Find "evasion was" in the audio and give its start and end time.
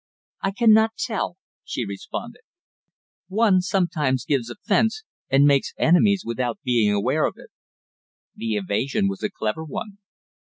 8.55-9.21